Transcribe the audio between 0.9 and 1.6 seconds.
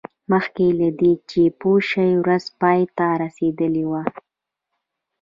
دې چې